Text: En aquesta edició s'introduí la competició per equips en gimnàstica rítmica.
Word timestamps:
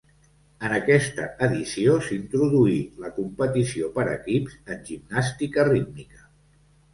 En 0.67 0.71
aquesta 0.75 1.25
edició 1.47 1.97
s'introduí 2.07 2.77
la 3.03 3.11
competició 3.19 3.91
per 3.99 4.07
equips 4.15 4.57
en 4.77 4.83
gimnàstica 4.89 5.69
rítmica. 5.71 6.27